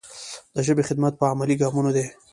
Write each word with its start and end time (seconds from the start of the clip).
د 0.55 0.57
ژبې 0.67 0.83
خدمت 0.89 1.13
په 1.17 1.25
عملي 1.31 1.55
ګامونو 1.61 1.89
دی. 1.95 2.05